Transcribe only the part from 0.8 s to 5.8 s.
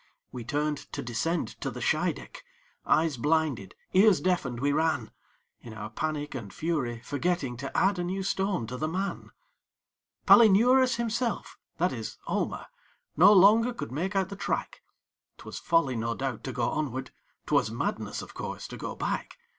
to descend to the Scheideck, Eyes blinded, ears deafened, we ran, In